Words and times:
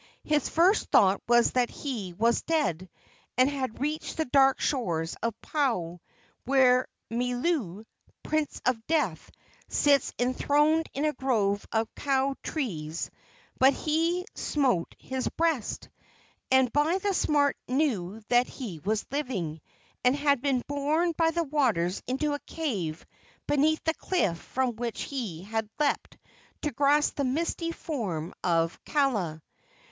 His 0.23 0.49
first 0.49 0.89
thought 0.89 1.21
was 1.27 1.51
that 1.51 1.69
he 1.69 2.13
was 2.13 2.41
dead 2.41 2.89
and 3.37 3.47
had 3.47 3.79
reached 3.79 4.17
the 4.17 4.25
dark 4.25 4.59
shores 4.59 5.15
of 5.21 5.39
Po, 5.43 6.01
where 6.43 6.87
Milu, 7.11 7.85
prince 8.23 8.59
of 8.65 8.83
death, 8.87 9.29
sits 9.67 10.11
enthroned 10.17 10.89
in 10.95 11.05
a 11.05 11.13
grove 11.13 11.67
of 11.71 11.87
kou 11.93 12.33
trees; 12.41 13.11
but 13.59 13.73
he 13.73 14.25
smote 14.33 14.95
his 14.97 15.29
breast, 15.29 15.87
and 16.49 16.73
by 16.73 16.97
the 16.97 17.13
smart 17.13 17.55
knew 17.67 18.21
that 18.29 18.47
he 18.47 18.79
was 18.79 19.05
living, 19.11 19.61
and 20.03 20.15
had 20.15 20.41
been 20.41 20.63
borne 20.67 21.11
by 21.11 21.29
the 21.29 21.43
waters 21.43 22.01
into 22.07 22.33
a 22.33 22.39
cave 22.47 23.05
beneath 23.45 23.83
the 23.83 23.93
cliff 23.93 24.39
from 24.39 24.75
which 24.77 25.03
he 25.03 25.43
had 25.43 25.69
leaped 25.79 26.17
to 26.63 26.71
grasp 26.71 27.17
the 27.17 27.23
misty 27.23 27.71
form 27.71 28.33
of 28.43 28.83
Kaala. 28.85 29.43